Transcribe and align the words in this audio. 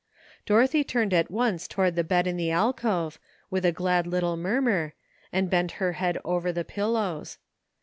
Dorothy 0.47 0.83
turned 0.83 1.13
at 1.13 1.29
once 1.29 1.67
toward 1.67 1.95
the 1.95 2.03
bed 2.03 2.25
in 2.25 2.35
the 2.35 2.49
alcove, 2.49 3.19
with 3.51 3.63
a 3.63 3.71
glad 3.71 4.07
little 4.07 4.35
murmur, 4.35 4.95
and 5.31 5.47
bent 5.47 5.73
her 5.73 5.91
head 5.91 6.17
over 6.25 6.51
the 6.51 6.65
pillows. 6.65 7.37